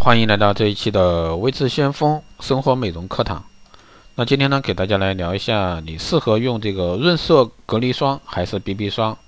[0.00, 3.44] 欢迎来到这一期的微智先锋生活美容课堂。
[4.14, 9.18] 那今天呢，给大家来聊一下，你适合用这个润色隔离霜还是 BB 霜？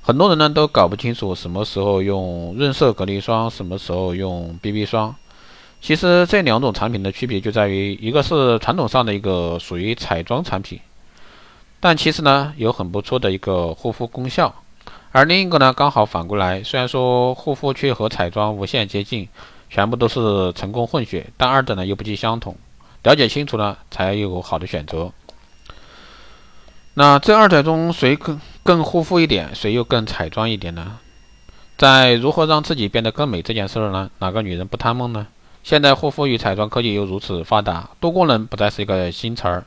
[0.00, 5.14] 很多人呢都搞不清楚什么时候用润色隔离霜，什么时候用 BB 霜。
[5.82, 10.80] 其实这两种产品的区别就在于，一个是传统上的一个属于彩妆产品，
[11.80, 14.52] 但其实呢有很不错的一个护肤功效；
[15.10, 19.28] 而另一个呢刚好反过来，虽然说护肤却和彩妆无限接近。
[19.76, 22.56] 全部都是成功混血，但二者呢又不尽相同，
[23.02, 25.12] 了解清楚呢才有好的选择。
[26.94, 30.98] 那这二者中谁更更护肤一点，谁又更彩妆一点呢？
[31.76, 35.26] 在如何让自己变得更美这件事儿呢，哪个女人不贪梦呢？
[35.62, 39.66] 现在护肤与彩妆科技又如此发达，多功能不再是一个新词儿，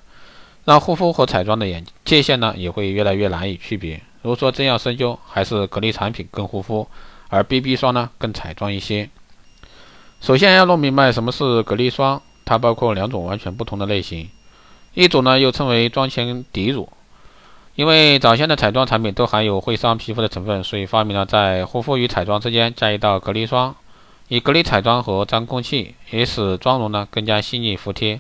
[0.66, 4.02] 让护肤和彩妆的眼界限呢也会越来越难以区别。
[4.24, 6.88] 如果说真要深究，还是隔离产品更护肤，
[7.28, 9.08] 而 BB 霜呢更彩妆一些。
[10.22, 14.30] 首先要弄明白什么是隔离霜，它包括两种完全不同的类型，
[14.94, 16.90] 一种呢又称为妆前底乳，
[17.76, 23.74] 因为早先的彩妆产品都含有会伤皮肤的成分，所以发明了在护肤与彩妆之间加一道隔离霜，
[24.28, 28.20] 以隔离彩妆和脏空气，也使妆容呢更加细腻服帖。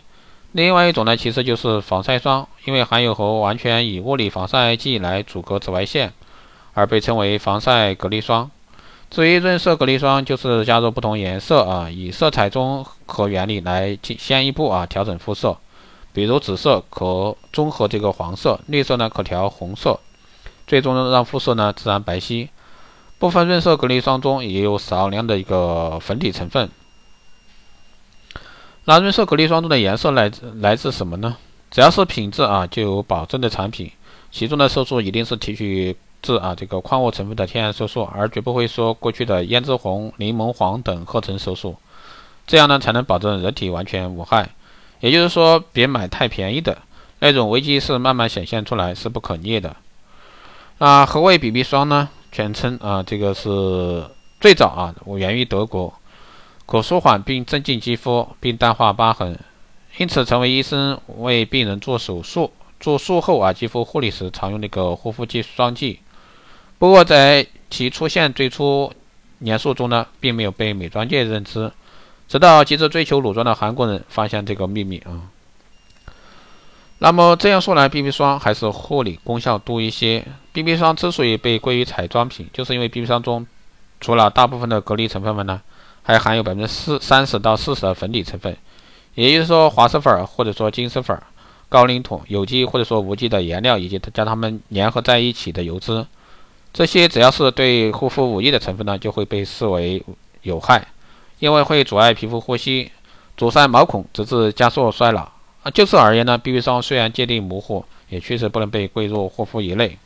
[0.54, 6.14] 另外一种呢其实就是防晒霜，因为含有和完全以物理防晒剂来阻隔紫外线，
[6.74, 8.50] 而被称为防晒隔离霜。
[9.10, 15.58] 至于润色隔离霜，就是加入不同颜色啊，以色彩中和原理来进先一步啊调整肤色。
[16.14, 20.00] 比如紫色可中和这个黄色，绿色呢可调红色，
[20.68, 22.50] 最终让肤色呢自然白皙。
[23.18, 26.70] 部分润色隔离霜中也有少量的一个粉底成分。
[28.86, 31.38] 那润色隔离霜中的颜色来自来自什么呢？
[31.72, 33.92] 只要是品质啊就有保证的产品，
[34.32, 35.98] 其中的色素一定是提取。
[36.22, 41.76] 自啊这个矿物成分的天然色素，而绝不会说过去的胭脂红、柠檬黄等合成色素，
[42.46, 44.50] 这样呢才能保证人体完全无害。
[45.00, 46.78] 也就是说，别买太便宜的
[47.20, 49.76] 那种，危机是慢慢显现出来，是不可逆的。
[50.80, 52.10] 那，何谓 BB 霜呢？
[52.32, 54.06] 全称啊，这个是
[54.40, 55.94] 最早啊，我源于德国，
[56.66, 59.40] 可舒缓并镇静肌肤，并淡化疤痕，
[59.98, 66.00] 因此成为医生为病人做手术、做术后啊肌肤护理时常用的一个护肤剂霜剂。
[66.80, 68.92] 不过，在其出现最初
[69.40, 71.70] 年数中呢，并没有被美妆界认知，
[72.28, 75.30] 直到急着追求裸妆的韩国人发现这个秘密啊。
[77.00, 80.26] 那么这样说来，BB 霜还是护理功效多一些。
[80.54, 83.46] BB 霜之所以被归于彩妆品，就是因为 BB 霜中
[84.00, 85.62] 除了大部分的隔离成分外呢，
[86.02, 88.56] 还含有百分之四三十到四十的粉底成分，
[89.16, 91.22] 也就是说滑石粉或者说金丝粉、
[91.68, 96.06] 高岭土、有机或者说无机的颜料，以及将它们粘合在一起的油脂。
[96.72, 100.04] 这些只要是对护肤无益的成分呢，就会被视为
[100.44, 100.88] 有害，
[101.40, 102.92] 因为会阻碍皮肤呼吸，
[103.36, 105.22] 阻塞毛孔，直至加速衰老。
[105.64, 109.98] 啊，就此而言呢，BB 霜虽然界定模糊，也确实不能被归入护肤一类。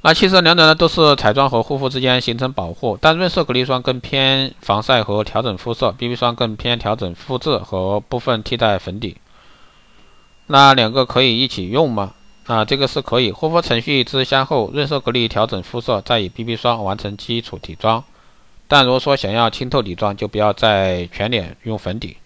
[0.00, 9.16] 那其实两者呢都是彩妆和护肤之间形成保护，但润色隔离霜更偏防晒和调整肤色，BB 霜更偏调整肤质和部分替代粉底。
[10.46, 12.14] 那两个可以一起用吗？
[12.48, 18.02] 啊，这个是可以护肤程序之先后，润色隔离调整肤色，再以 BB 霜完成基础底妆。
[18.66, 22.16] 但如果说想要清透底妆，就不要在全脸用粉底，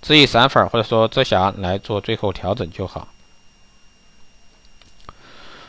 [0.00, 3.08] 只以散粉或者说遮瑕来做最后调整就好。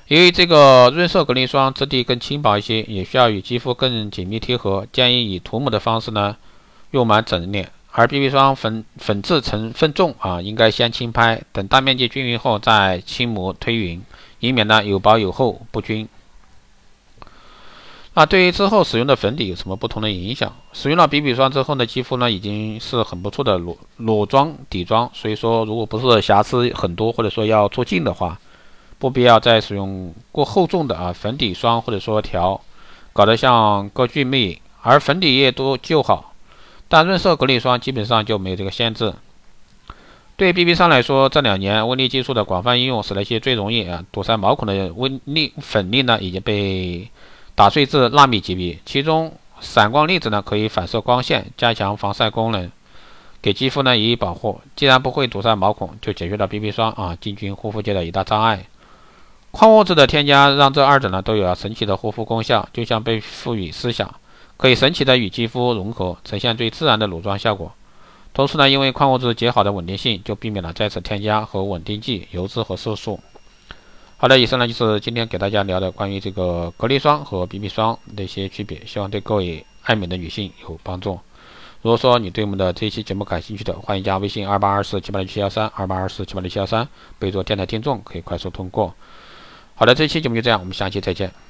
[0.07, 6.37] 由于这个润色隔离霜质地更轻薄一些，也需要与肌肤更紧密贴合，建议以涂抹的方式呢，
[6.91, 7.72] 用满整脸。
[7.97, 14.03] 而 BB 霜粉粉质成分重啊，应该先轻拍，等大面积均匀后再轻抹推匀，
[14.41, 16.05] 以免呢有薄有厚不均。
[18.16, 20.53] 那对于之后使用的粉底有什么不同的影响？
[20.73, 28.38] 使用了 BB 霜之后呢，肌肤呢已经是很不错的裸裸妆底妆，所以说如果不是瑕疵很多或者说要做镜的话，
[29.00, 32.59] 不必要再使用过厚重的啊粉底霜或者说调，
[33.13, 36.34] 搞得像歌剧魅影，而粉底液多就好。
[36.95, 39.13] 但润色隔离霜基本上就没有这个限制。
[40.37, 47.11] 对 BB 霜来说，这两年微粒技术的广泛应用，使那些最容易啊堵塞毛孔的微粒粉粒呢，已经被
[47.53, 48.79] 打碎至纳米级别。
[48.85, 52.71] 其中闪光粒子呢，可以反射光线，加强防晒功能，
[53.41, 54.61] 给肌肤呢予以保护。
[54.77, 58.67] 既然不会堵塞毛孔，就解决了 BB 霜啊进军护肤界的一大障碍。
[59.51, 64.15] 矿物质的添加，让这二者呢都有了神奇的护肤功效，就像被赋予思想。
[64.57, 67.73] 可以神奇的与肌肤融合，呈现最自然的裸妆效果。
[68.34, 73.19] 同时呢，因为矿物质极好的稳定性，就避免了再次添加和稳定剂、油脂和色素。
[74.17, 81.19] 好的，以上呢就是今天给大家聊的关于这个隔离霜和 BB 霜的一些区别，希望对各位爱美的女性有帮助。
[81.81, 86.87] 如果说你对我们的这一期节目感兴趣的，欢迎加微信二八二四七八六七幺三二八二四七八六七幺三，
[87.19, 88.93] 备注电台听众，可以快速通过。
[89.75, 91.46] 好的，这期节目就这样，我们下期再见。